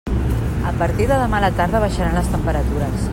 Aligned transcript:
A 0.69 0.71
partir 0.79 1.07
de 1.11 1.19
demà 1.23 1.41
a 1.41 1.43
la 1.45 1.53
tarda 1.61 1.85
baixaran 1.85 2.21
les 2.21 2.33
temperatures. 2.37 3.09